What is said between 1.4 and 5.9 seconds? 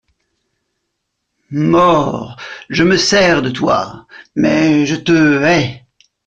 Mort, je me sers de toi, mais je te hais.